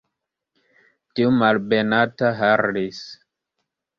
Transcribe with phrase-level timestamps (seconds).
[1.19, 3.05] Tiu malbenata Harris!